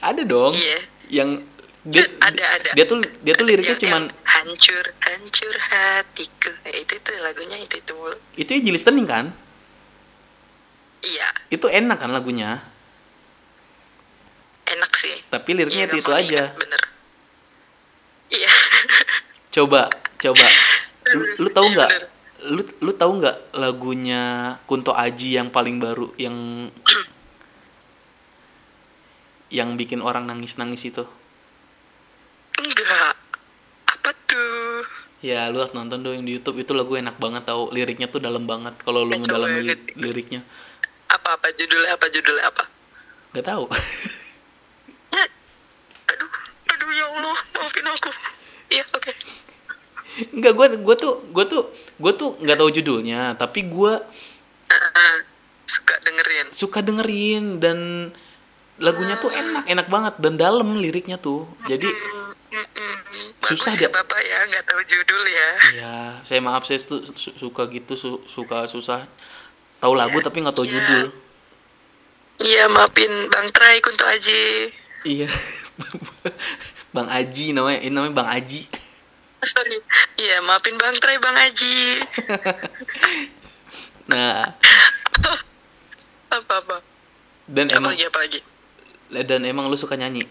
ada 0.00 0.22
dong. 0.24 0.52
Iya. 0.52 0.78
yang 1.10 1.30
dia, 1.80 2.04
Ada, 2.28 2.44
ada. 2.60 2.70
dia 2.76 2.84
tuh 2.84 3.00
dia 3.20 3.32
tuh 3.32 3.44
liriknya 3.44 3.72
Yang- 3.74 3.82
cuman 3.82 4.02
yang 4.04 4.24
hancur 4.24 4.84
hancur 5.00 5.54
hatiku. 5.58 6.50
Eh, 6.64 6.84
itu 6.84 6.94
tuh 7.00 7.16
lagunya 7.20 7.56
itu 7.56 7.76
itu 7.76 7.94
itu 8.36 8.50
easy 8.52 8.70
listening 8.70 9.04
kan? 9.04 9.32
Iya. 11.00 11.28
Itu 11.48 11.66
enak 11.66 11.96
kan 11.96 12.12
lagunya? 12.12 12.60
Enak 14.66 14.92
sih. 14.94 15.16
Tapi 15.26 15.50
liriknya 15.52 15.88
Iya, 15.88 15.90
itu, 15.90 15.96
itu 15.98 16.10
aja. 16.12 16.42
bener. 16.54 16.82
Iya. 18.30 18.52
Coba 19.56 19.90
coba. 20.16 20.46
Lu, 21.10 21.22
lu 21.40 21.48
tahu 21.50 21.66
nggak? 21.74 21.90
Lu 22.54 22.62
lu 22.78 22.92
tahu 22.94 23.12
nggak 23.18 23.36
lagunya 23.52 24.22
Kunto 24.64 24.94
Aji 24.94 25.34
yang 25.34 25.50
paling 25.50 25.76
baru 25.76 26.12
yang 26.16 26.68
yang 29.50 29.74
bikin 29.74 30.00
orang 30.00 30.24
nangis 30.24 30.56
nangis 30.56 30.82
itu? 30.84 31.04
Enggak. 32.56 33.14
Apa 33.86 34.10
tuh? 34.24 34.86
Ya 35.20 35.48
lu 35.48 35.60
harus 35.60 35.72
nonton 35.72 36.00
dong 36.00 36.14
yang 36.14 36.24
di 36.24 36.34
YouTube. 36.34 36.58
Itu 36.58 36.72
lagu 36.72 36.94
enak 36.94 37.16
banget 37.16 37.44
tau. 37.44 37.68
Liriknya 37.68 38.06
tuh 38.06 38.18
dalam 38.18 38.44
banget 38.44 38.78
kalau 38.80 39.02
lu 39.02 39.12
Ya, 39.12 39.20
coba 39.20 39.44
ngedalamin 39.46 39.62
li- 39.66 39.94
liriknya. 39.96 40.40
Apa 41.06 41.34
apa 41.36 41.50
judulnya 41.50 41.90
apa 41.92 42.06
judulnya 42.08 42.44
apa? 42.46 42.64
Nggak 43.30 43.46
tahu 43.46 43.64
aduh 46.06 46.30
aduh 46.68 46.90
ya 46.90 47.06
allah. 47.06 47.38
Maafin 47.54 47.86
aku. 47.86 48.10
Iya 48.68 48.84
oke. 48.88 49.12
Nggak 50.32 50.52
gue 50.52 50.66
gue 50.80 50.96
tuh 50.96 51.12
gue 51.28 51.44
tuh 51.44 51.62
gue 51.96 52.12
tuh 52.14 52.30
nggak 52.38 52.58
tahu 52.58 52.70
judulnya 52.72 53.34
tapi 53.34 53.62
gue 53.64 53.92
Ah, 54.70 55.18
suka 55.66 55.98
dengerin. 56.00 56.46
suka 56.50 56.78
dengerin 56.78 57.58
dan 57.58 57.78
lagunya 58.80 59.14
tuh 59.14 59.28
enak 59.28 59.62
enak 59.66 59.86
banget 59.86 60.14
dan 60.18 60.34
dalam 60.34 60.74
liriknya 60.74 61.16
tuh 61.16 61.46
jadi. 61.64 61.86
Susah 63.40 63.72
ya 63.74 63.86
dah. 63.86 63.96
bapak 63.96 64.20
ya 64.20 64.36
nggak 64.44 64.62
tahu 64.64 64.80
judul 64.84 65.22
ya 65.24 65.48
Ya, 65.72 65.94
saya 66.22 66.38
maaf 66.38 66.62
saya 66.62 66.76
tuh 66.78 67.00
su- 67.08 67.32
suka 67.32 67.64
gitu 67.66 67.94
su- 67.94 68.20
suka 68.24 68.64
susah 68.64 69.04
tahu 69.78 69.92
lagu 69.92 70.16
tapi 70.18 70.38
nggak 70.38 70.52
tahu 70.52 70.64
Ya. 70.64 70.72
judul. 70.72 71.04
iya 72.40 72.62
maafin 72.66 73.10
bang 73.26 73.46
Trai 73.50 73.78
Kunto 73.78 74.02
Aji 74.02 74.70
Iya. 75.02 75.26
Bang 76.90 77.06
Aji 77.06 77.52
namanya, 77.52 77.78
ini 77.80 77.88
namanya 77.88 78.12
Bang 78.14 78.28
Aji. 78.28 78.66
sorry 79.46 79.78
iya 80.16 80.40
maafin 80.40 80.74
bang 80.74 80.94
Trai 80.96 81.16
bang 81.16 81.36
Aji 81.40 81.76
Nah, 84.06 84.42
apa 86.28 86.52
apa 86.56 86.76
dan 87.46 87.66
apa 87.66 87.76
emang 87.76 87.92
lagi 87.92 88.04
apa 88.04 88.18
lagi 88.20 88.38
dan 89.12 89.42
emang 89.42 89.66
lu 89.66 89.74
suka 89.74 89.94
nyanyi. 89.94 90.22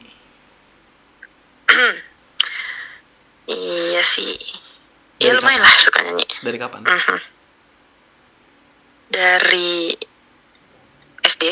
iya 3.45 4.01
sih 4.01 4.37
Dari 5.17 5.25
ya 5.25 5.35
lumayan 5.35 5.59
lah 5.59 5.73
suka 5.77 5.99
nyanyi 6.01 6.25
Dari 6.39 6.57
kapan? 6.57 6.81
Mhm. 6.81 7.19
dari 9.09 9.97
SD 11.19 11.43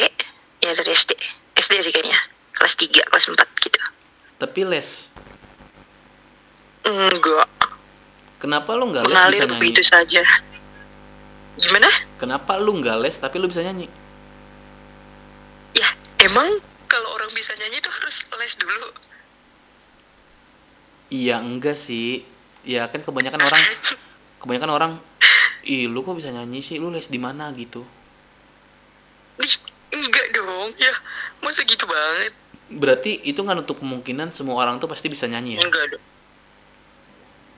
ya 0.62 0.72
dari 0.74 0.92
SD 0.92 1.12
SD 1.56 1.74
sih 1.82 1.92
kayaknya 1.92 2.18
kelas 2.54 2.74
3 2.76 3.02
kelas 3.04 3.26
4 3.30 3.64
gitu 3.64 3.82
Tapi 4.38 4.60
les. 4.64 5.10
enggak 6.84 7.50
Kenapa 8.38 8.74
lu 8.74 8.88
nggak 8.88 9.04
les 9.04 9.10
mengalir 9.10 9.34
bisa 9.34 9.46
nyanyi? 9.48 9.60
begitu 9.60 9.82
saja 9.84 10.24
gimana 11.58 11.90
Kenapa 12.16 12.58
lu 12.58 12.78
nggak 12.78 12.98
les 13.02 13.18
tapi 13.18 13.38
lu 13.38 13.50
bisa 13.50 13.62
nyanyi? 13.62 13.90
ya 15.74 15.90
emang 16.20 16.50
kalau 16.88 17.14
orang 17.14 17.30
bisa 17.36 17.54
nyanyi 17.60 17.84
tuh 17.84 17.92
harus 17.92 18.24
les 18.40 18.56
dulu. 18.56 18.90
Iya 21.12 21.40
enggak 21.40 21.78
sih. 21.78 22.24
Ya 22.68 22.88
kan 22.92 23.04
kebanyakan 23.04 23.40
orang 23.44 23.62
kebanyakan 24.42 24.72
orang 24.72 24.92
ih 25.68 25.88
lu 25.92 26.04
kok 26.04 26.16
bisa 26.16 26.32
nyanyi 26.32 26.64
sih? 26.64 26.80
Lu 26.80 26.90
les 26.90 27.08
di 27.12 27.20
mana? 27.20 27.52
Gitu. 27.54 27.84
Ih, 29.44 29.56
enggak 29.94 30.28
dong. 30.34 30.72
Ya 30.80 30.96
masa 31.44 31.64
gitu 31.68 31.84
banget? 31.86 32.34
Berarti 32.68 33.24
itu 33.24 33.40
nggak 33.40 33.64
nutup 33.64 33.80
kemungkinan 33.80 34.36
semua 34.36 34.60
orang 34.60 34.80
tuh 34.80 34.92
pasti 34.92 35.08
bisa 35.08 35.28
nyanyi 35.28 35.60
ya? 35.60 35.64
Enggak 35.64 35.96
dong. 35.96 36.04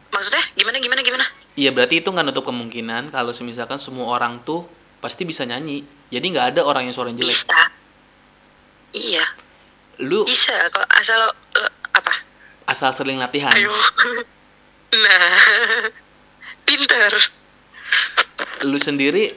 Maksudnya 0.09 0.43
gimana 0.57 0.77
gimana 0.81 1.01
gimana? 1.05 1.25
Iya 1.53 1.69
berarti 1.73 2.01
itu 2.01 2.09
nggak 2.09 2.25
nutup 2.29 2.45
kemungkinan 2.45 3.13
kalau 3.13 3.33
misalkan 3.45 3.77
semua 3.77 4.09
orang 4.09 4.41
tuh 4.41 4.65
pasti 5.01 5.25
bisa 5.25 5.45
nyanyi. 5.45 5.85
Jadi 6.09 6.25
nggak 6.33 6.57
ada 6.57 6.61
orang 6.65 6.89
yang 6.89 6.93
suaranya 6.97 7.21
jelek. 7.21 7.37
bisa 7.37 7.78
iya 8.91 9.25
Lu 9.99 10.23
bisa 10.23 10.55
kalau 10.69 10.87
asal 10.95 11.21
eh, 11.55 11.71
apa 11.91 12.13
asal 12.65 12.89
sering 12.91 13.17
latihan. 13.17 13.51
ayo 13.51 13.73
nah 15.03 15.27
pinter 16.65 17.11
Lu 18.61 18.75
sendiri 18.75 19.31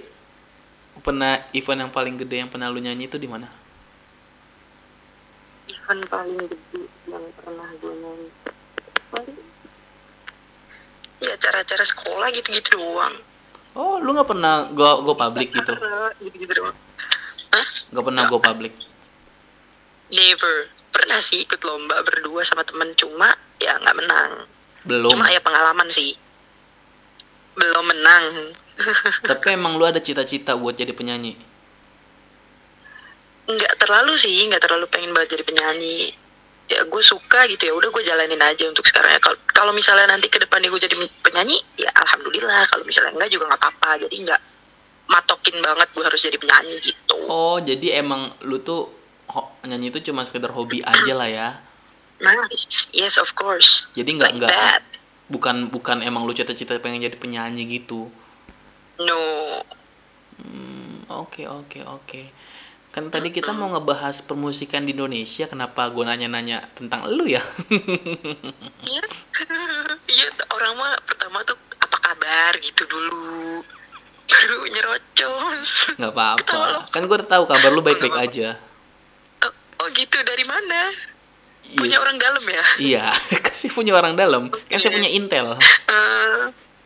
pernah 1.00 1.34
event 1.50 1.82
yang 1.82 1.92
paling 1.92 2.14
gede 2.14 2.36
yang 2.38 2.48
pernah 2.48 2.70
lu 2.70 2.78
nyanyi 2.78 3.06
itu 3.06 3.18
di 3.18 3.26
mana? 3.26 3.50
event 5.66 6.02
paling 6.06 6.38
gede 6.46 6.80
yang 7.06 7.26
pernah 7.34 7.66
gue 7.74 7.92
nyanyi 7.92 8.28
paling 9.10 9.36
ya 11.18 11.34
acara-acara 11.34 11.84
sekolah 11.84 12.28
gitu-gitu 12.32 12.78
doang 12.78 13.16
Oh, 13.72 13.96
lu 13.96 14.12
nggak 14.12 14.28
pernah 14.28 14.68
go 14.68 15.00
go 15.00 15.16
public 15.16 15.48
gitu? 15.50 15.72
gitu-gitu 16.20 16.52
doang 16.54 16.76
Hah? 17.50 17.66
Nggak 17.88 18.04
pernah 18.04 18.22
go 18.26 18.36
public. 18.38 18.72
Never. 20.12 20.70
Pernah 20.92 21.24
sih 21.24 21.42
ikut 21.42 21.58
lomba 21.64 22.04
berdua 22.04 22.44
sama 22.44 22.62
temen 22.68 22.92
cuma 22.94 23.32
ya 23.56 23.80
nggak 23.80 23.96
menang. 23.96 24.32
Belum. 24.84 25.10
cuma 25.14 25.30
ya 25.32 25.40
pengalaman 25.40 25.88
sih. 25.88 26.12
Belum 27.56 27.84
menang. 27.88 28.52
Tapi 29.30 29.56
emang 29.56 29.80
lu 29.80 29.88
ada 29.88 29.98
cita-cita 29.98 30.54
buat 30.54 30.76
jadi 30.76 30.92
penyanyi. 30.92 31.50
nggak 33.42 33.74
terlalu 33.74 34.14
sih 34.16 34.48
nggak 34.48 34.62
terlalu 34.62 34.86
pengen 34.86 35.10
banget 35.16 35.40
jadi 35.40 35.44
penyanyi. 35.48 36.12
Ya 36.70 36.84
gue 36.84 37.02
suka 37.02 37.48
gitu. 37.48 37.68
Ya 37.68 37.74
udah 37.74 37.88
gue 37.88 38.02
jalanin 38.04 38.40
aja 38.40 38.68
untuk 38.68 38.84
sekarang 38.84 39.16
ya. 39.16 39.20
Kalau 39.52 39.72
misalnya 39.72 40.12
nanti 40.12 40.28
ke 40.28 40.38
depannya 40.40 40.68
gue 40.68 40.80
jadi 40.80 40.96
penyanyi 41.24 41.56
ya 41.80 41.90
alhamdulillah. 41.90 42.68
Kalau 42.68 42.84
misalnya 42.84 43.16
enggak 43.16 43.30
juga 43.32 43.44
nggak 43.52 43.60
apa-apa. 43.60 43.90
Jadi 44.08 44.16
nggak 44.28 44.40
matokin 45.10 45.56
banget 45.60 45.88
gue 45.92 46.04
harus 46.04 46.20
jadi 46.20 46.36
penyanyi 46.40 46.74
gitu. 46.80 47.16
Oh, 47.28 47.60
jadi 47.60 48.00
emang 48.00 48.32
lu 48.46 48.62
tuh 48.62 49.01
nyanyi 49.64 49.94
itu 49.94 50.10
cuma 50.10 50.26
sekedar 50.26 50.50
hobi 50.52 50.82
aja 50.82 51.12
lah 51.14 51.28
ya. 51.30 51.48
nice. 52.22 52.86
Yes 52.94 53.18
of 53.18 53.34
course. 53.34 53.86
Jadi 53.98 54.18
nggak 54.18 54.32
like 54.34 54.38
nggak 54.46 54.82
bukan 55.32 55.72
bukan 55.72 56.04
emang 56.04 56.28
lu 56.28 56.36
cita-cita 56.36 56.76
pengen 56.76 57.00
jadi 57.00 57.16
penyanyi 57.16 57.64
gitu. 57.80 58.12
no. 59.00 59.22
Hmm, 60.36 61.08
oke 61.08 61.48
oke 61.48 61.80
oke. 61.88 62.22
kan 62.92 63.08
tadi 63.08 63.32
kita 63.32 63.56
mau 63.56 63.72
ngebahas 63.72 64.20
permusikan 64.20 64.84
di 64.84 64.92
Indonesia 64.92 65.48
kenapa 65.48 65.88
gue 65.88 66.04
nanya-nanya 66.04 66.60
tentang 66.76 67.08
lu 67.08 67.24
ya? 67.24 67.40
Iya, 68.92 69.04
iya 70.12 70.28
orang 70.52 70.72
mah 70.76 70.92
pertama 71.08 71.40
tuh 71.48 71.56
apa 71.80 71.96
kabar? 72.04 72.52
gitu 72.60 72.84
dulu, 72.84 73.64
baru 74.28 74.58
nyerocos. 74.68 75.96
nggak 75.96 76.12
apa-apa. 76.12 76.62
Kan 76.92 77.08
gue 77.08 77.16
udah 77.16 77.28
tahu 77.32 77.48
kabar 77.48 77.70
lu 77.72 77.80
baik-baik 77.80 78.18
aja 78.28 78.60
Oh, 79.82 79.90
gitu 79.90 80.14
dari 80.22 80.44
mana? 80.44 80.94
Punya 81.74 81.94
Yes. 81.94 82.02
orang 82.02 82.16
dalam 82.16 82.44
ya? 82.44 82.64
iya 82.78 83.06
kasih 83.46 83.70
punya 83.70 83.92
orang 83.92 84.14
dalam 84.14 84.46
kan 84.68 84.78
saya 84.78 84.92
punya 84.92 85.08
intel 85.08 85.58
Eh, 85.88 86.42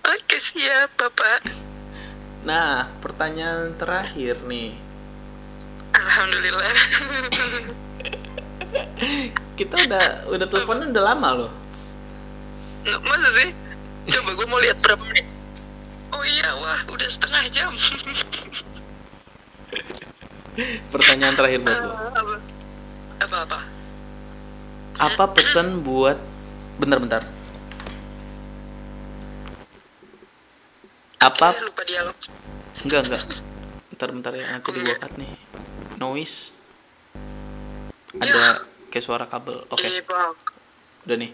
Oke 0.07 0.37
siap 0.39 0.93
bapak. 0.95 1.45
nah 2.43 2.89
pertanyaan 2.99 3.75
terakhir 3.75 4.41
nih 4.43 4.73
Alhamdulillah. 5.93 6.73
kita 9.59 9.75
udah 9.83 10.05
udah 10.31 10.47
teleponan 10.47 10.89
udah 10.89 11.05
lama 11.07 11.29
loh 11.35 11.53
Nggak, 12.83 13.01
Masa 13.03 13.29
sih? 13.35 13.49
Coba 14.09 14.31
gue 14.33 14.47
mau 14.47 14.61
lihat 14.61 14.79
berapa 14.79 15.03
menit. 15.03 15.27
Oh 16.13 16.23
iya, 16.23 16.55
wah 16.55 16.79
udah 16.87 17.09
setengah 17.11 17.43
jam. 17.51 17.73
pertanyaan 20.89 21.35
terakhir 21.35 21.61
buat 21.61 21.81
lo 21.83 21.93
apa? 23.21 23.61
Apa 24.97 25.25
pesan 25.33 25.85
buat 25.85 26.17
bentar-bentar. 26.81 27.25
Apa? 31.21 31.57
Lupa 31.65 31.83
dialog. 31.85 32.17
enggak 32.85 33.01
enggak. 33.09 33.23
Bentar 33.93 34.09
bentar 34.13 34.33
ya 34.37 34.45
nanti 34.53 34.69
di 34.73 34.81
cut 34.85 35.13
nih. 35.17 35.33
Noise. 35.97 36.53
Ada 38.21 38.65
kayak 38.93 39.05
suara 39.05 39.25
kabel. 39.25 39.65
Oke. 39.73 39.89
Iya, 39.89 40.05
Bang. 40.05 40.37
udah 41.09 41.17
nih. 41.17 41.33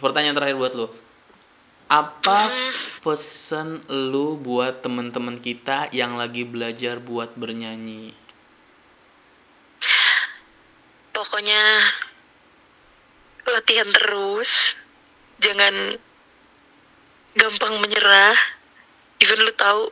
Pertanyaan 0.00 0.36
terakhir 0.36 0.56
buat 0.56 0.74
lo 0.76 0.88
apa 1.84 2.48
pesan 3.04 3.84
lu 3.92 4.40
buat 4.40 4.80
temen-temen 4.80 5.36
kita 5.36 5.92
yang 5.92 6.16
lagi 6.16 6.48
belajar 6.48 6.96
buat 6.96 7.36
bernyanyi 7.36 8.23
Pokoknya 11.24 11.62
latihan 13.48 13.88
terus, 13.88 14.76
jangan 15.40 15.96
gampang 17.32 17.80
menyerah. 17.80 18.36
Even 19.24 19.40
lu 19.40 19.52
tahu 19.56 19.88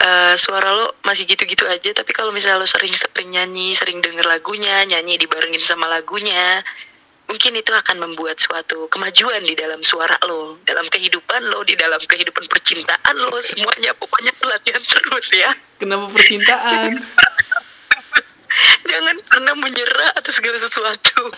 eh, 0.00 0.34
suara 0.40 0.72
lo 0.72 0.96
masih 1.04 1.28
gitu-gitu 1.28 1.68
aja, 1.68 1.92
tapi 1.92 2.16
kalau 2.16 2.32
misalnya 2.32 2.64
lo 2.64 2.68
sering-sering 2.68 3.28
nyanyi, 3.28 3.76
sering 3.76 4.00
denger 4.00 4.24
lagunya, 4.24 4.88
nyanyi 4.88 5.20
dibarengin 5.20 5.60
sama 5.60 5.84
lagunya, 5.84 6.64
mungkin 7.28 7.52
itu 7.60 7.68
akan 7.68 8.08
membuat 8.08 8.40
suatu 8.40 8.88
kemajuan 8.88 9.44
di 9.44 9.52
dalam 9.52 9.84
suara 9.84 10.16
lo, 10.24 10.56
dalam 10.64 10.88
kehidupan 10.88 11.52
lo, 11.52 11.60
di 11.60 11.76
dalam 11.76 12.00
kehidupan 12.00 12.48
percintaan 12.48 13.14
lo, 13.20 13.36
semuanya 13.44 13.92
pokoknya 13.92 14.32
latihan 14.48 14.80
terus 14.80 15.28
ya. 15.36 15.52
kenapa 15.76 16.08
percintaan 16.08 17.04
jangan 18.86 19.16
pernah 19.26 19.54
menyerah 19.58 20.16
atas 20.16 20.38
segala 20.38 20.58
sesuatu 20.60 21.32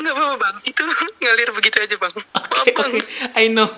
nggak 0.00 0.14
apa-apa 0.16 0.36
bang 0.40 0.56
itu 0.64 0.82
ngalir 1.20 1.50
begitu 1.52 1.76
aja 1.80 1.96
bang 1.96 2.14
bang 2.14 2.24
oke, 2.64 2.98
I 3.36 3.46
know. 3.52 3.68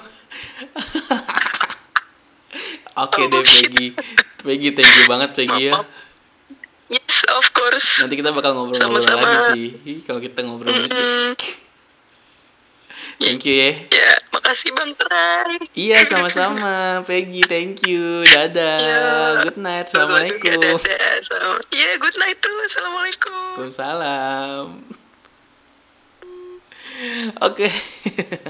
Oke 2.93 3.25
deh 3.33 3.41
Oh, 3.41 3.45
shit. 3.45 3.73
Peggy. 3.73 3.97
Peggy 4.45 4.69
thank 4.77 4.93
you 4.93 5.05
banget 5.09 5.31
Peggy 5.33 5.73
ya. 5.73 5.81
Yes 6.93 7.25
of 7.33 7.47
course 7.57 8.05
Nanti 8.05 8.21
kita 8.21 8.37
bakal 8.37 8.53
ngobrol-ngobrol 8.53 9.01
lagi 9.01 9.73
sih 9.81 10.05
kalau 10.05 10.21
kita 10.21 10.45
ngobrol 10.45 10.77
musik. 10.77 11.01
Mm, 11.01 11.33
Thank 13.23 13.47
you 13.47 13.55
ya. 13.55 13.73
ya 13.87 14.11
makasih 14.35 14.75
bang 14.75 14.91
Trai 14.99 15.57
Iya 15.79 16.03
sama-sama 16.11 16.99
Peggy 17.07 17.47
thank 17.47 17.87
you. 17.87 18.27
Dadah. 18.27 18.79
Ya. 18.83 19.07
Good 19.47 19.63
night. 19.63 19.87
Assalamualaikum. 19.87 20.59
Iya 21.71 21.91
good 22.03 22.17
night 22.19 22.39
tuh 22.43 22.57
assalamualaikum 22.67 23.33
Waalaikumsalam. 23.63 24.67
Oke. 27.47 27.69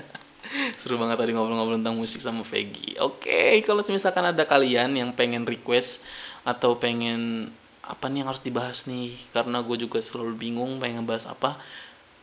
Seru 0.80 1.00
banget 1.00 1.16
tadi 1.20 1.32
ngobrol-ngobrol 1.32 1.80
tentang 1.80 1.96
musik 1.96 2.20
sama 2.20 2.44
Peggy. 2.44 2.96
Oke, 3.00 3.64
kalau 3.64 3.80
misalkan 3.84 4.24
ada 4.24 4.44
kalian 4.44 4.92
yang 4.96 5.10
pengen 5.16 5.48
request 5.48 6.04
atau 6.44 6.76
pengen 6.76 7.52
apa 7.82 8.06
nih 8.08 8.22
yang 8.22 8.28
harus 8.30 8.44
dibahas 8.44 8.86
nih 8.86 9.18
karena 9.34 9.58
gue 9.60 9.74
juga 9.74 9.98
selalu 9.98 10.38
bingung 10.38 10.78
pengen 10.78 11.02
ngebahas 11.02 11.34
apa 11.34 11.58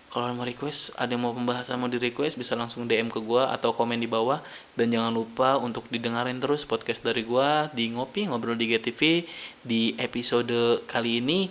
kalau 0.10 0.34
mau 0.34 0.42
request 0.42 0.98
ada 0.98 1.14
yang 1.14 1.22
mau 1.22 1.38
pembahasan 1.38 1.78
mau 1.78 1.86
di 1.86 2.02
request 2.02 2.34
bisa 2.34 2.58
langsung 2.58 2.90
DM 2.90 3.14
ke 3.14 3.22
gue 3.22 3.44
atau 3.46 3.78
komen 3.78 4.02
di 4.02 4.10
bawah. 4.10 4.42
Dan 4.74 4.90
jangan 4.90 5.14
lupa 5.14 5.62
untuk 5.62 5.86
didengarin 5.94 6.42
terus 6.42 6.66
podcast 6.66 7.06
dari 7.06 7.22
gue 7.22 7.50
di 7.78 7.94
ngopi 7.94 8.26
ngobrol 8.26 8.58
di 8.58 8.74
GTV 8.74 9.30
di 9.62 9.94
episode 10.02 10.82
kali 10.90 11.22
ini. 11.22 11.46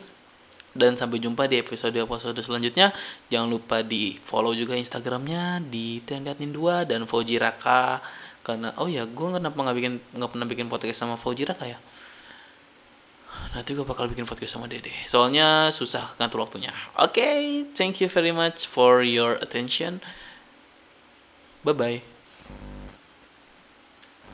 Dan 0.75 0.99
sampai 0.99 1.23
jumpa 1.23 1.47
di 1.47 1.63
episode 1.63 1.95
episode 1.95 2.39
selanjutnya. 2.43 2.91
Jangan 3.31 3.47
lupa 3.47 3.87
di 3.87 4.19
follow 4.19 4.51
juga 4.59 4.75
instagramnya 4.75 5.63
di 5.63 6.03
Trendiatnin 6.03 6.51
2 6.51 6.91
dan 6.91 7.07
Fauji 7.07 7.39
Raka. 7.39 8.03
Karena 8.43 8.75
oh 8.83 8.91
ya 8.91 9.07
gue 9.07 9.29
kenapa 9.39 9.55
nggak 9.55 9.77
bikin 9.79 9.95
nggak 10.19 10.31
pernah 10.35 10.47
bikin 10.51 10.67
podcast 10.67 10.99
sama 11.07 11.15
Fauji 11.15 11.47
Raka 11.47 11.63
ya 11.63 11.79
nanti 13.57 13.73
gue 13.73 13.87
bakal 13.87 14.11
bikin 14.11 14.29
podcast 14.29 14.57
sama 14.59 14.69
Dede. 14.69 14.93
Soalnya 15.09 15.73
susah 15.73 16.17
ngatur 16.21 16.45
waktunya. 16.45 16.73
Oke 17.01 17.65
thank 17.73 18.01
you 18.03 18.09
very 18.11 18.33
much 18.33 18.69
for 18.69 19.01
your 19.01 19.39
attention. 19.41 20.03
Bye 21.65 21.75
bye 21.75 22.18